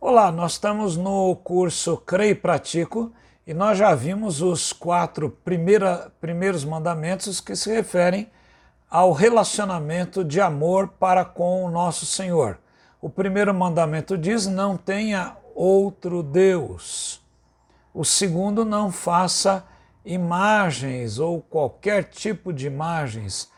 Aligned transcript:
Olá, 0.00 0.30
nós 0.30 0.52
estamos 0.52 0.96
no 0.96 1.34
curso 1.36 1.96
Creio 1.96 2.32
e 2.32 2.34
Pratico 2.34 3.10
e 3.46 3.54
nós 3.54 3.78
já 3.78 3.94
vimos 3.94 4.42
os 4.42 4.72
quatro 4.72 5.30
primeira, 5.44 6.12
primeiros 6.20 6.64
mandamentos 6.64 7.40
que 7.40 7.56
se 7.56 7.72
referem 7.72 8.30
ao 8.90 9.12
relacionamento 9.12 10.22
de 10.22 10.38
amor 10.38 10.88
para 10.88 11.24
com 11.24 11.64
o 11.64 11.70
nosso 11.70 12.04
Senhor. 12.04 12.58
O 13.00 13.08
primeiro 13.08 13.54
mandamento 13.54 14.18
diz: 14.18 14.46
não 14.46 14.76
tenha 14.76 15.34
outro 15.54 16.22
Deus. 16.22 17.22
O 17.94 18.04
segundo, 18.04 18.64
não 18.64 18.92
faça 18.92 19.64
imagens 20.04 21.18
ou 21.18 21.40
qualquer 21.40 22.04
tipo 22.04 22.52
de 22.52 22.66
imagens. 22.66 23.50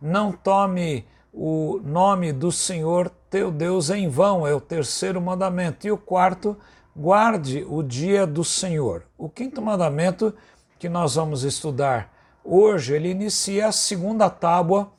Não 0.00 0.32
tome 0.32 1.06
o 1.32 1.80
nome 1.82 2.32
do 2.32 2.52
Senhor 2.52 3.10
teu 3.30 3.50
Deus 3.50 3.88
em 3.88 4.08
vão, 4.08 4.46
é 4.46 4.54
o 4.54 4.60
terceiro 4.60 5.20
mandamento. 5.20 5.86
E 5.86 5.90
o 5.90 5.96
quarto, 5.96 6.56
guarde 6.94 7.64
o 7.66 7.82
dia 7.82 8.26
do 8.26 8.44
Senhor. 8.44 9.04
O 9.16 9.28
quinto 9.28 9.62
mandamento 9.62 10.34
que 10.78 10.88
nós 10.88 11.14
vamos 11.14 11.42
estudar 11.42 12.12
hoje, 12.44 12.94
ele 12.94 13.08
inicia 13.10 13.68
a 13.68 13.72
segunda 13.72 14.28
tábua 14.28 14.92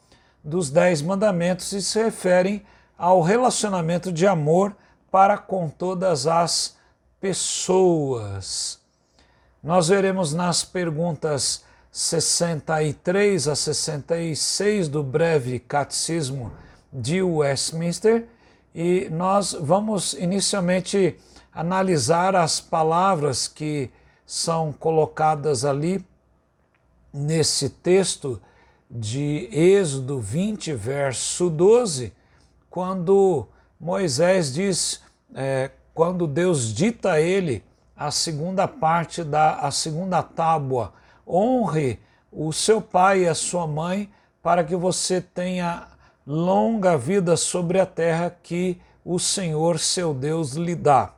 dos 0.43 0.69
dez 0.69 1.01
mandamentos 1.01 1.71
e 1.73 1.81
se 1.81 2.01
referem 2.01 2.65
ao 2.97 3.21
relacionamento 3.21 4.11
de 4.11 4.25
amor 4.25 4.75
para 5.11 5.37
com 5.37 5.69
todas 5.69 6.25
as 6.25 6.75
pessoas. 7.19 8.82
Nós 9.63 9.87
veremos 9.87 10.33
nas 10.33 10.65
perguntas 10.65 11.63
63 11.89 13.47
a 13.47 13.55
66 13.55 14.89
do 14.89 15.01
breve 15.01 15.57
catecismo 15.57 16.51
de 16.91 17.21
Westminster 17.21 18.27
e 18.75 19.07
nós 19.09 19.53
vamos 19.53 20.15
inicialmente 20.15 21.17
analisar 21.53 22.35
as 22.35 22.59
palavras 22.59 23.47
que 23.47 23.89
são 24.25 24.73
colocadas 24.73 25.63
ali 25.63 26.05
nesse 27.13 27.69
texto 27.69 28.41
de 28.91 29.47
Êxodo 29.49 30.19
20, 30.19 30.73
verso 30.73 31.49
12, 31.49 32.11
quando 32.69 33.47
Moisés 33.79 34.53
diz, 34.53 35.01
é, 35.33 35.71
quando 35.93 36.27
Deus 36.27 36.73
dita 36.73 37.13
a 37.13 37.21
ele 37.21 37.63
a 37.95 38.11
segunda 38.11 38.67
parte 38.67 39.23
da 39.23 39.55
a 39.59 39.71
segunda 39.71 40.21
tábua, 40.23 40.93
honre 41.27 41.99
o 42.31 42.51
seu 42.51 42.81
pai 42.81 43.21
e 43.21 43.27
a 43.27 43.35
sua 43.35 43.67
mãe 43.67 44.11
para 44.41 44.63
que 44.63 44.75
você 44.75 45.21
tenha 45.21 45.87
longa 46.25 46.97
vida 46.97 47.37
sobre 47.37 47.79
a 47.79 47.85
terra 47.85 48.35
que 48.41 48.81
o 49.05 49.19
Senhor 49.19 49.79
seu 49.79 50.13
Deus 50.13 50.53
lhe 50.53 50.75
dá. 50.75 51.13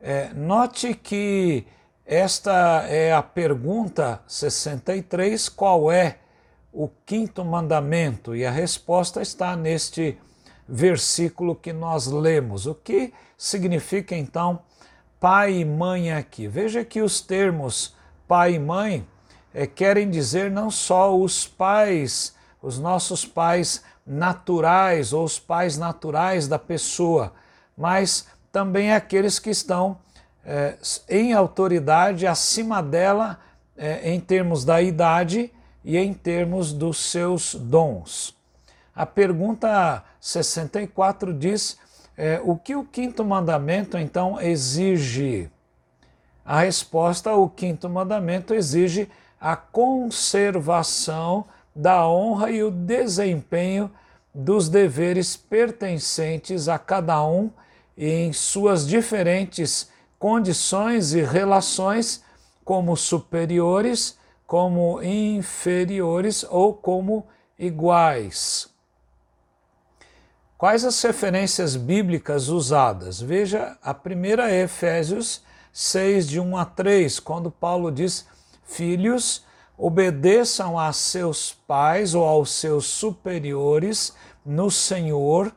É, 0.00 0.32
note 0.34 0.94
que 0.94 1.66
esta 2.04 2.84
é 2.88 3.12
a 3.12 3.22
pergunta 3.22 4.20
63: 4.26 5.48
qual 5.48 5.90
é 5.90 6.18
o 6.72 6.88
quinto 7.04 7.44
mandamento? 7.44 8.36
E 8.36 8.44
a 8.44 8.50
resposta 8.50 9.22
está 9.22 9.56
neste 9.56 10.18
versículo 10.68 11.54
que 11.54 11.72
nós 11.72 12.06
lemos. 12.06 12.66
O 12.66 12.74
que 12.74 13.12
significa 13.36 14.14
então 14.14 14.60
pai 15.20 15.58
e 15.58 15.64
mãe 15.64 16.12
aqui? 16.12 16.46
Veja 16.46 16.84
que 16.84 17.00
os 17.00 17.20
termos 17.20 17.94
pai 18.26 18.54
e 18.54 18.58
mãe 18.58 19.06
é, 19.54 19.66
querem 19.66 20.10
dizer 20.10 20.50
não 20.50 20.70
só 20.70 21.16
os 21.16 21.46
pais, 21.46 22.34
os 22.62 22.78
nossos 22.78 23.24
pais 23.24 23.82
naturais 24.06 25.12
ou 25.12 25.24
os 25.24 25.38
pais 25.38 25.76
naturais 25.76 26.46
da 26.46 26.58
pessoa, 26.58 27.32
mas 27.76 28.26
também 28.52 28.92
aqueles 28.92 29.38
que 29.38 29.50
estão 29.50 29.98
é, 30.44 30.76
em 31.08 31.32
autoridade 31.32 32.26
acima 32.26 32.82
dela 32.82 33.38
é, 33.76 34.10
em 34.10 34.20
termos 34.20 34.64
da 34.64 34.80
idade 34.80 35.52
e 35.84 35.96
em 35.96 36.14
termos 36.14 36.72
dos 36.72 37.10
seus 37.10 37.54
dons. 37.54 38.36
A 38.94 39.04
pergunta 39.04 40.04
64 40.20 41.34
diz: 41.34 41.78
é, 42.16 42.40
o 42.42 42.56
que 42.56 42.74
o 42.74 42.84
quinto 42.84 43.24
mandamento 43.24 43.98
então 43.98 44.40
exige? 44.40 45.50
A 46.44 46.60
resposta: 46.60 47.34
o 47.34 47.48
quinto 47.48 47.88
mandamento 47.88 48.54
exige 48.54 49.08
a 49.40 49.54
conservação 49.54 51.44
da 51.74 52.08
honra 52.08 52.50
e 52.50 52.62
o 52.62 52.70
desempenho 52.70 53.90
dos 54.34 54.68
deveres 54.68 55.36
pertencentes 55.36 56.68
a 56.68 56.78
cada 56.78 57.22
um 57.24 57.50
em 57.96 58.32
suas 58.32 58.86
diferentes 58.86 59.90
condições 60.18 61.12
e 61.12 61.22
relações, 61.22 62.22
como 62.64 62.96
superiores, 62.96 64.18
como 64.46 65.02
inferiores 65.02 66.44
ou 66.48 66.74
como 66.74 67.26
iguais. 67.58 68.75
Quais 70.58 70.86
as 70.86 71.02
referências 71.02 71.76
bíblicas 71.76 72.48
usadas? 72.48 73.20
Veja, 73.20 73.76
a 73.82 73.92
primeira 73.92 74.50
é 74.50 74.62
Efésios 74.62 75.42
6, 75.70 76.26
de 76.26 76.40
1 76.40 76.56
a 76.56 76.64
3, 76.64 77.20
quando 77.20 77.50
Paulo 77.50 77.92
diz: 77.92 78.26
Filhos, 78.64 79.44
obedeçam 79.76 80.78
a 80.78 80.90
seus 80.94 81.52
pais 81.52 82.14
ou 82.14 82.24
aos 82.24 82.52
seus 82.52 82.86
superiores 82.86 84.14
no 84.46 84.70
Senhor, 84.70 85.52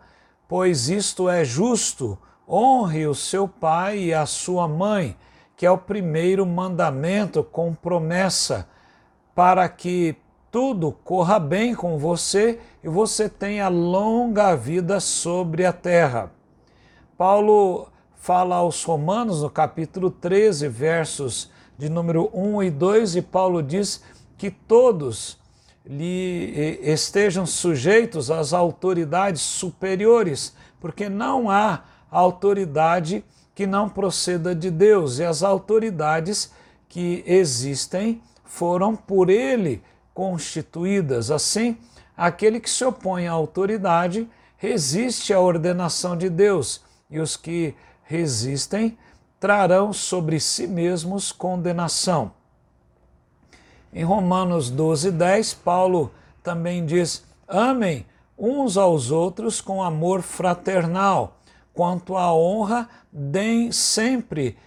pois 0.49 0.89
isto 0.89 1.29
é 1.29 1.45
justo. 1.45 2.19
Honre 2.45 3.07
o 3.07 3.15
seu 3.15 3.47
pai 3.47 3.99
e 3.99 4.13
a 4.13 4.25
sua 4.25 4.67
mãe, 4.67 5.15
que 5.55 5.65
é 5.65 5.71
o 5.71 5.77
primeiro 5.77 6.45
mandamento 6.45 7.41
com 7.41 7.73
promessa, 7.73 8.67
para 9.33 9.69
que 9.69 10.17
tudo 10.51 10.91
corra 11.03 11.39
bem 11.39 11.75
com 11.75 11.97
você 11.97 12.59
e 12.83 12.89
você 12.89 13.29
tenha 13.29 13.67
longa 13.67 14.55
vida 14.55 14.99
sobre 14.99 15.65
a 15.65 15.73
terra. 15.73 16.31
Paulo 17.17 17.87
fala 18.15 18.55
aos 18.55 18.83
Romanos, 18.83 19.41
no 19.41 19.49
capítulo 19.49 20.09
13, 20.09 20.67
versos 20.67 21.51
de 21.77 21.87
número 21.89 22.29
1 22.33 22.63
e 22.63 22.71
2, 22.71 23.15
e 23.17 23.21
Paulo 23.21 23.61
diz 23.61 24.03
que 24.37 24.49
todos 24.49 25.37
lhe 25.85 26.79
estejam 26.81 27.45
sujeitos 27.45 28.29
às 28.29 28.51
autoridades 28.51 29.41
superiores, 29.41 30.55
porque 30.79 31.07
não 31.09 31.49
há 31.49 31.83
autoridade 32.11 33.23
que 33.53 33.67
não 33.67 33.87
proceda 33.87 34.55
de 34.55 34.71
Deus, 34.71 35.19
e 35.19 35.23
as 35.23 35.43
autoridades 35.43 36.51
que 36.87 37.23
existem 37.25 38.21
foram 38.43 38.95
por 38.95 39.29
ele 39.29 39.81
constituídas. 40.19 41.31
Assim, 41.31 41.77
aquele 42.17 42.59
que 42.59 42.69
se 42.69 42.83
opõe 42.83 43.25
à 43.25 43.31
autoridade 43.31 44.29
resiste 44.57 45.33
à 45.33 45.39
ordenação 45.39 46.17
de 46.17 46.29
Deus, 46.29 46.81
e 47.09 47.21
os 47.21 47.37
que 47.37 47.73
resistem 48.03 48.97
trarão 49.39 49.93
sobre 49.93 50.37
si 50.41 50.67
mesmos 50.67 51.31
condenação. 51.31 52.33
Em 53.93 54.03
Romanos 54.03 54.69
12, 54.69 55.09
10, 55.11 55.53
Paulo 55.53 56.11
também 56.43 56.85
diz: 56.85 57.23
amem 57.47 58.05
uns 58.37 58.75
aos 58.75 59.11
outros 59.11 59.61
com 59.61 59.81
amor 59.81 60.21
fraternal. 60.21 61.39
Quanto 61.73 62.17
à 62.17 62.33
honra, 62.33 62.89
deem 63.09 63.71
sempre 63.71 64.57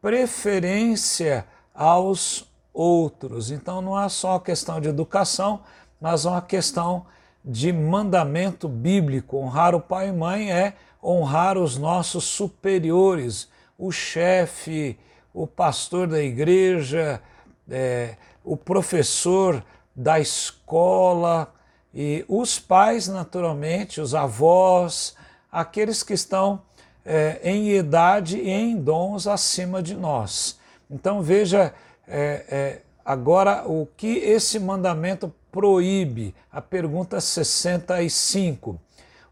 preferência 0.00 1.46
aos 1.74 2.50
outros. 2.72 3.50
Então 3.50 3.80
não 3.80 4.00
é 4.00 4.08
só 4.08 4.38
questão 4.38 4.80
de 4.80 4.88
educação, 4.88 5.60
mas 6.00 6.24
uma 6.24 6.40
questão 6.40 7.06
de 7.44 7.72
mandamento 7.72 8.68
bíblico. 8.68 9.36
Honrar 9.36 9.74
o 9.74 9.80
pai 9.80 10.08
e 10.08 10.12
mãe 10.12 10.52
é 10.52 10.74
honrar 11.02 11.58
os 11.58 11.76
nossos 11.76 12.24
superiores, 12.24 13.48
o 13.78 13.90
chefe, 13.90 14.98
o 15.34 15.46
pastor 15.46 16.06
da 16.06 16.22
igreja, 16.22 17.20
é, 17.68 18.16
o 18.44 18.56
professor 18.56 19.64
da 19.94 20.20
escola 20.20 21.52
e 21.94 22.24
os 22.28 22.58
pais, 22.58 23.08
naturalmente, 23.08 24.00
os 24.00 24.14
avós, 24.14 25.14
aqueles 25.50 26.02
que 26.02 26.14
estão 26.14 26.62
é, 27.04 27.40
em 27.42 27.70
idade 27.70 28.38
e 28.38 28.48
em 28.48 28.76
dons 28.76 29.26
acima 29.26 29.82
de 29.82 29.94
nós. 29.94 30.58
Então 30.90 31.22
veja 31.22 31.74
é, 32.06 32.44
é, 32.48 32.80
agora 33.04 33.64
o 33.66 33.86
que 33.96 34.18
esse 34.18 34.58
mandamento 34.58 35.32
proíbe. 35.50 36.34
A 36.50 36.60
pergunta 36.60 37.20
65. 37.20 38.80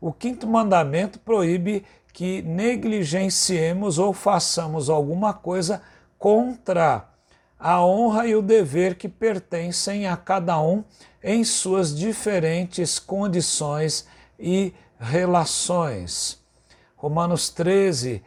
O 0.00 0.12
quinto 0.12 0.46
mandamento 0.46 1.18
proíbe 1.18 1.84
que 2.12 2.42
negligenciemos 2.42 3.98
ou 3.98 4.12
façamos 4.12 4.90
alguma 4.90 5.32
coisa 5.32 5.82
contra 6.18 7.08
a 7.58 7.84
honra 7.84 8.26
e 8.26 8.34
o 8.34 8.42
dever 8.42 8.94
que 8.94 9.08
pertencem 9.08 10.06
a 10.06 10.16
cada 10.16 10.60
um 10.60 10.82
em 11.22 11.44
suas 11.44 11.94
diferentes 11.94 12.98
condições 12.98 14.06
e 14.38 14.72
relações. 14.98 16.38
Romanos 16.96 17.50
13, 17.50 18.22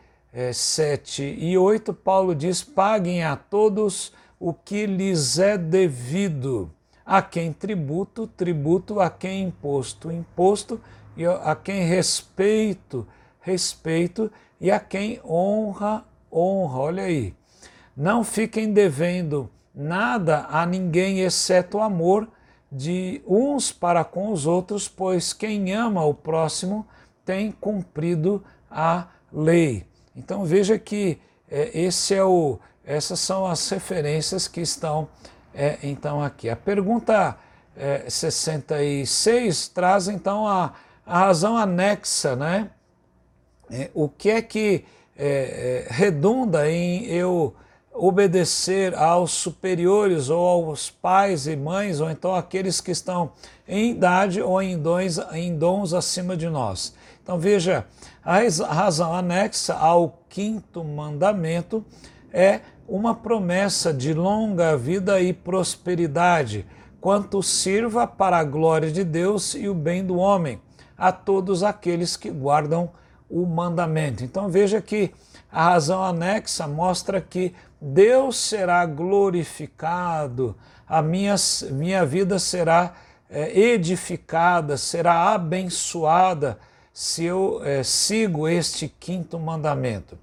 7 0.53 1.23
e 1.23 1.57
8, 1.57 1.93
Paulo 1.93 2.33
diz: 2.33 2.63
Paguem 2.63 3.23
a 3.23 3.35
todos 3.35 4.11
o 4.43 4.53
que 4.53 4.85
lhes 4.85 5.39
é 5.39 5.57
devido. 5.57 6.69
A 7.05 7.21
quem 7.21 7.53
tributo, 7.53 8.27
tributo, 8.27 8.99
a 8.99 9.09
quem 9.09 9.43
imposto, 9.43 10.11
imposto, 10.11 10.81
e 11.15 11.25
a 11.25 11.55
quem 11.55 11.83
respeito, 11.85 13.07
respeito, 13.39 14.29
e 14.59 14.69
a 14.69 14.81
quem 14.81 15.21
honra, 15.23 16.03
honra. 16.29 16.77
Olha 16.77 17.03
aí. 17.03 17.33
Não 17.95 18.21
fiquem 18.21 18.73
devendo 18.73 19.49
nada 19.73 20.45
a 20.49 20.65
ninguém 20.65 21.21
exceto 21.21 21.77
o 21.77 21.81
amor 21.81 22.27
de 22.69 23.21
uns 23.25 23.71
para 23.71 24.03
com 24.03 24.29
os 24.29 24.45
outros, 24.45 24.89
pois 24.89 25.31
quem 25.31 25.71
ama 25.71 26.03
o 26.03 26.13
próximo 26.13 26.85
tem 27.23 27.49
cumprido 27.49 28.43
a 28.69 29.07
lei. 29.31 29.85
Então 30.13 30.43
veja 30.43 30.77
que 30.77 31.17
é, 31.49 31.79
esse 31.81 32.13
é 32.13 32.23
o, 32.23 32.59
essas 32.85 33.19
são 33.19 33.45
as 33.45 33.69
referências 33.69 34.47
que 34.47 34.61
estão 34.61 35.07
é, 35.53 35.77
então 35.83 36.21
aqui. 36.21 36.49
A 36.49 36.55
pergunta 36.55 37.37
é, 37.75 38.09
66 38.09 39.67
traz 39.69 40.07
então 40.07 40.47
a, 40.47 40.73
a 41.05 41.19
razão 41.19 41.57
anexa, 41.57 42.35
né? 42.35 42.69
É, 43.71 43.89
o 43.93 44.09
que 44.09 44.29
é 44.29 44.41
que 44.41 44.85
é, 45.17 45.85
é, 45.87 45.93
redunda 45.93 46.69
em 46.69 47.05
eu 47.05 47.55
obedecer 47.93 48.95
aos 48.95 49.31
superiores 49.31 50.29
ou 50.29 50.69
aos 50.69 50.89
pais 50.89 51.45
e 51.45 51.55
mães, 51.55 52.01
ou 52.01 52.09
então 52.09 52.33
aqueles 52.33 52.81
que 52.81 52.91
estão 52.91 53.31
em 53.67 53.91
idade 53.91 54.41
ou 54.41 54.61
em 54.61 54.77
dons, 54.77 55.19
em 55.31 55.55
dons 55.55 55.93
acima 55.93 56.35
de 56.35 56.49
nós. 56.49 56.95
Então 57.21 57.37
veja, 57.37 57.85
a 58.23 58.73
razão 58.73 59.13
anexa 59.13 59.75
ao 59.75 60.19
quinto 60.27 60.83
mandamento 60.83 61.85
é 62.33 62.61
uma 62.93 63.15
promessa 63.15 63.91
de 63.91 64.13
longa 64.13 64.77
vida 64.77 65.19
e 65.19 65.33
prosperidade, 65.33 66.63
quanto 67.01 67.41
sirva 67.41 68.05
para 68.05 68.37
a 68.37 68.43
glória 68.43 68.91
de 68.91 69.03
Deus 69.03 69.55
e 69.55 69.67
o 69.67 69.73
bem 69.73 70.05
do 70.05 70.17
homem, 70.17 70.61
a 70.95 71.11
todos 71.11 71.63
aqueles 71.63 72.15
que 72.15 72.29
guardam 72.29 72.91
o 73.27 73.47
mandamento. 73.47 74.23
Então 74.23 74.47
veja 74.47 74.79
que 74.79 75.11
a 75.51 75.69
razão 75.69 76.03
anexa 76.03 76.67
mostra 76.67 77.19
que 77.19 77.55
Deus 77.81 78.37
será 78.37 78.85
glorificado, 78.85 80.55
a 80.87 81.01
minha, 81.01 81.33
minha 81.71 82.05
vida 82.05 82.37
será 82.37 82.93
é, 83.27 83.59
edificada, 83.59 84.77
será 84.77 85.33
abençoada 85.33 86.59
se 86.93 87.25
eu 87.25 87.59
é, 87.65 87.81
sigo 87.81 88.47
este 88.47 88.87
quinto 88.87 89.39
mandamento. 89.39 90.15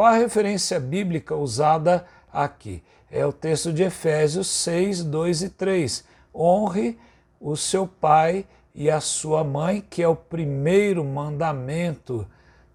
Qual 0.00 0.08
a 0.08 0.16
referência 0.16 0.80
bíblica 0.80 1.36
usada 1.36 2.06
aqui? 2.32 2.82
É 3.10 3.26
o 3.26 3.34
texto 3.34 3.70
de 3.70 3.82
Efésios 3.82 4.46
6, 4.46 5.04
2 5.04 5.42
e 5.42 5.50
3. 5.50 6.04
Honre 6.34 6.98
o 7.38 7.54
seu 7.54 7.86
pai 7.86 8.46
e 8.74 8.90
a 8.90 8.98
sua 8.98 9.44
mãe, 9.44 9.84
que 9.90 10.02
é 10.02 10.08
o 10.08 10.16
primeiro 10.16 11.04
mandamento 11.04 12.26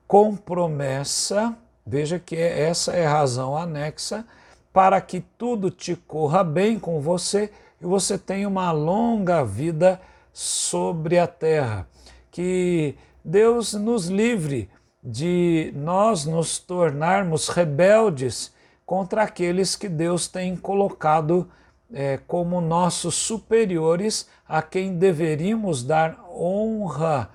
com 0.07 0.36
promessa 0.36 1.57
Veja 1.83 2.19
que 2.19 2.36
essa 2.36 2.94
é 2.94 3.07
a 3.07 3.13
razão 3.13 3.57
anexa 3.57 4.24
para 4.72 5.01
que 5.01 5.19
tudo 5.19 5.72
te 5.72 5.95
corra 5.95 6.44
bem 6.44 6.77
com 6.77 7.01
você 7.01 7.51
e 7.81 7.86
você 7.86 8.19
tenha 8.19 8.48
uma 8.48 8.72
longa 8.72 9.44
vida 9.44 10.00
sobre 10.31 11.18
a 11.18 11.25
terra. 11.25 11.88
Que 12.30 12.95
Deus 13.24 13.74
nos 13.74 14.10
livre 14.10 14.69
de 15.06 15.72
nós 15.75 16.25
nos 16.25 16.57
tornarmos 16.57 17.48
rebeldes 17.48 18.52
contra 18.84 19.22
aqueles 19.22 19.75
que 19.75 19.88
Deus 19.88 20.28
tem 20.28 20.56
colocado 20.56 21.48
é, 21.94 22.19
como 22.25 22.60
nossos 22.60 23.13
superiores, 23.13 24.28
a 24.48 24.63
quem 24.63 24.98
deveríamos 24.98 25.84
dar 25.84 26.19
honra, 26.30 27.30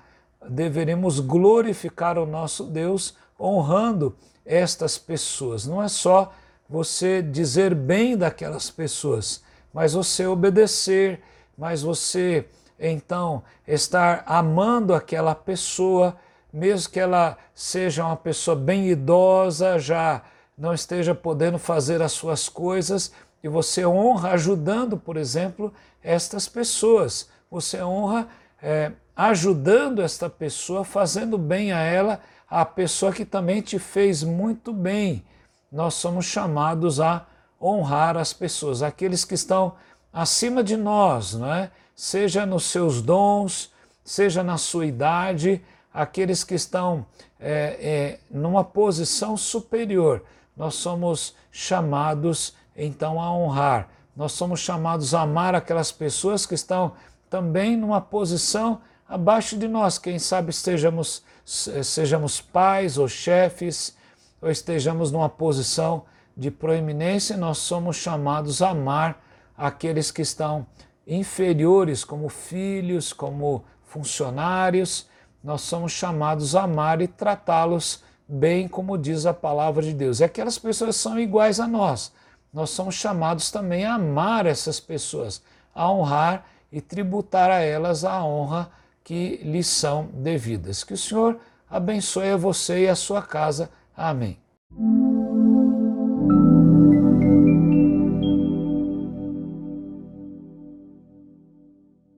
deveríamos 0.49 1.21
glorificar 1.21 2.17
o 2.17 2.25
nosso 2.25 2.65
Deus 2.65 3.15
honrando 3.39 4.15
estas 4.45 4.97
pessoas. 4.97 5.65
Não 5.65 5.81
é 5.81 5.87
só 5.87 6.33
você 6.69 7.21
dizer 7.21 7.73
bem 7.73 8.17
daquelas 8.17 8.69
pessoas, 8.69 9.41
mas 9.73 9.93
você 9.93 10.27
obedecer, 10.27 11.21
mas 11.57 11.81
você 11.81 12.45
então 12.77 13.43
estar 13.67 14.23
amando 14.25 14.93
aquela 14.93 15.35
pessoa, 15.35 16.17
mesmo 16.53 16.91
que 16.91 16.99
ela 16.99 17.37
seja 17.53 18.05
uma 18.05 18.17
pessoa 18.17 18.55
bem 18.55 18.89
idosa, 18.89 19.79
já 19.79 20.21
não 20.57 20.73
esteja 20.73 21.15
podendo 21.15 21.57
fazer 21.57 22.01
as 22.01 22.11
suas 22.11 22.49
coisas, 22.49 23.11
e 23.43 23.47
você 23.47 23.85
honra 23.85 24.31
ajudando, 24.31 24.97
por 24.97 25.17
exemplo, 25.17 25.73
estas 26.03 26.47
pessoas. 26.47 27.29
Você 27.49 27.81
honra 27.81 28.27
é, 28.61 28.91
ajudando 29.15 30.01
esta 30.01 30.29
pessoa, 30.29 30.83
fazendo 30.83 31.37
bem 31.37 31.71
a 31.71 31.79
ela, 31.79 32.21
a 32.49 32.65
pessoa 32.65 33.11
que 33.11 33.25
também 33.25 33.61
te 33.61 33.79
fez 33.79 34.23
muito 34.23 34.71
bem. 34.71 35.23
Nós 35.71 35.95
somos 35.95 36.25
chamados 36.25 36.99
a 36.99 37.25
honrar 37.59 38.17
as 38.17 38.33
pessoas, 38.33 38.83
aqueles 38.83 39.23
que 39.23 39.35
estão 39.35 39.73
acima 40.11 40.63
de 40.63 40.75
nós, 40.75 41.33
não 41.33 41.51
é? 41.51 41.71
seja 41.95 42.47
nos 42.47 42.63
seus 42.63 43.01
dons, 43.01 43.71
seja 44.03 44.43
na 44.43 44.57
sua 44.57 44.87
idade, 44.87 45.63
aqueles 45.93 46.43
que 46.43 46.55
estão 46.55 47.05
é, 47.39 47.77
é, 47.79 48.19
numa 48.29 48.63
posição 48.63 49.35
superior. 49.35 50.23
Nós 50.55 50.75
somos 50.75 51.35
chamados 51.51 52.55
então 52.75 53.21
a 53.21 53.31
honrar. 53.33 53.89
Nós 54.15 54.33
somos 54.33 54.59
chamados 54.59 55.13
a 55.13 55.21
amar 55.21 55.55
aquelas 55.55 55.91
pessoas 55.91 56.45
que 56.45 56.55
estão 56.55 56.93
também 57.29 57.77
numa 57.77 58.01
posição 58.01 58.81
abaixo 59.07 59.57
de 59.57 59.67
nós. 59.67 59.97
Quem 59.97 60.19
sabe 60.19 60.51
estejamos 60.51 61.23
sejamos 61.43 62.39
pais 62.39 62.97
ou 62.97 63.07
chefes, 63.07 63.95
ou 64.41 64.49
estejamos 64.49 65.11
numa 65.11 65.29
posição 65.29 66.05
de 66.35 66.49
proeminência, 66.49 67.35
nós 67.35 67.57
somos 67.57 67.97
chamados 67.97 68.61
a 68.61 68.69
amar 68.69 69.21
aqueles 69.57 70.11
que 70.11 70.21
estão 70.21 70.65
inferiores, 71.05 72.03
como 72.03 72.29
filhos, 72.29 73.11
como 73.11 73.63
funcionários, 73.83 75.07
nós 75.43 75.61
somos 75.61 75.91
chamados 75.91 76.55
a 76.55 76.63
amar 76.63 77.01
e 77.01 77.07
tratá-los 77.07 78.03
bem, 78.27 78.67
como 78.67 78.97
diz 78.97 79.25
a 79.25 79.33
palavra 79.33 79.81
de 79.81 79.93
Deus. 79.93 80.19
E 80.19 80.23
aquelas 80.23 80.57
pessoas 80.57 80.95
são 80.95 81.19
iguais 81.19 81.59
a 81.59 81.67
nós. 81.67 82.11
Nós 82.53 82.69
somos 82.69 82.95
chamados 82.95 83.49
também 83.49 83.85
a 83.85 83.95
amar 83.95 84.45
essas 84.45 84.79
pessoas, 84.79 85.41
a 85.73 85.89
honrar 85.91 86.45
e 86.71 86.79
tributar 86.79 87.49
a 87.49 87.59
elas 87.59 88.03
a 88.03 88.23
honra 88.23 88.71
que 89.03 89.37
lhes 89.43 89.67
são 89.67 90.09
devidas. 90.13 90.83
Que 90.83 90.93
o 90.93 90.97
Senhor 90.97 91.39
abençoe 91.69 92.29
a 92.29 92.37
você 92.37 92.85
e 92.85 92.89
a 92.89 92.95
sua 92.95 93.21
casa. 93.21 93.69
Amém. 93.95 94.37